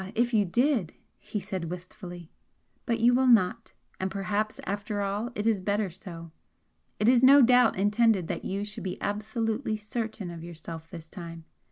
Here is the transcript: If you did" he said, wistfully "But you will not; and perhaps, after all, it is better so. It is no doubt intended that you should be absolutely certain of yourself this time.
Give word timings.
If 0.15 0.33
you 0.33 0.45
did" 0.45 0.93
he 1.19 1.39
said, 1.39 1.69
wistfully 1.69 2.31
"But 2.87 3.01
you 3.01 3.13
will 3.13 3.27
not; 3.27 3.73
and 3.99 4.09
perhaps, 4.09 4.59
after 4.65 5.01
all, 5.03 5.29
it 5.35 5.45
is 5.45 5.61
better 5.61 5.91
so. 5.91 6.31
It 6.99 7.07
is 7.07 7.21
no 7.21 7.43
doubt 7.43 7.77
intended 7.77 8.27
that 8.27 8.43
you 8.43 8.65
should 8.65 8.83
be 8.83 8.99
absolutely 8.99 9.77
certain 9.77 10.31
of 10.31 10.43
yourself 10.43 10.89
this 10.89 11.07
time. 11.07 11.45